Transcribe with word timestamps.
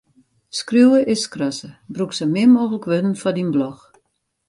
Skriuwe 0.59 0.99
is 1.13 1.21
skrasse: 1.25 1.69
brûk 1.93 2.11
sa 2.15 2.25
min 2.31 2.49
mooglik 2.55 2.87
wurden 2.89 3.19
foar 3.21 3.35
dyn 3.35 3.53
blog. 3.55 3.77